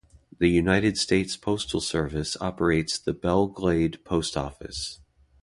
The 0.39 0.47
United 0.47 0.97
States 0.97 1.37
Postal 1.37 1.79
Service 1.79 2.35
operates 2.41 2.97
the 2.97 3.13
Belle 3.13 3.45
Glade 3.45 4.03
Post 4.03 4.35
Office. 4.35 4.99